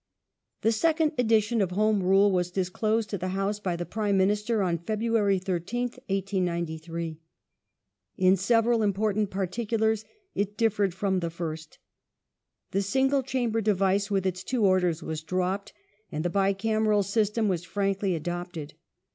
[0.61, 4.17] The second edition of Home Rule was disclosed to the House The by the Prime
[4.17, 7.19] Minister on February 13th, 1893.
[8.17, 10.03] In several im ^^J^^I^^ ^^ portant particulars
[10.33, 11.77] it differed from the first.
[12.71, 15.71] The sinole chamber Home device with its two "Orders" was dropped,
[16.11, 18.73] and the bicameral ^'^^^'^^^^ system was frankly adopted.